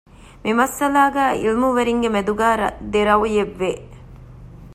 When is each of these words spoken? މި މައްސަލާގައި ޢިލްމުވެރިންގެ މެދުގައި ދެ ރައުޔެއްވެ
މި 0.43 0.51
މައްސަލާގައި 0.59 1.35
ޢިލްމުވެރިންގެ 1.43 2.09
މެދުގައި 2.15 2.55
ދެ 2.91 3.01
ރައުޔެއްވެ 3.07 3.71